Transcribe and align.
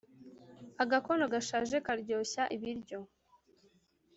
Agakono 0.83 1.25
gashaje 1.33 1.75
karyoshya 1.85 2.43
ibiryo 2.55 2.99